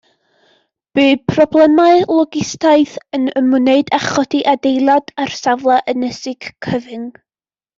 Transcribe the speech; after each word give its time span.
Bu 0.99 1.03
problemau 1.31 1.99
logistaidd 2.21 2.95
yn 3.19 3.29
ymwneud 3.43 3.93
â 3.99 4.01
chodi 4.09 4.41
adeilad 4.55 5.15
ar 5.27 5.37
safle 5.45 5.81
ynysig 5.95 6.53
cyfyng. 6.69 7.07